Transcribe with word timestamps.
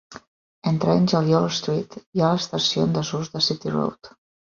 Entre 0.71 0.93
Angel 1.01 1.29
i 1.33 1.37
Old 1.41 1.55
Street 1.59 1.99
hi 2.01 2.25
ha 2.25 2.33
l'estació 2.35 2.89
en 2.91 2.99
desús 3.01 3.35
de 3.37 3.47
City 3.53 3.79
Road. 3.81 4.15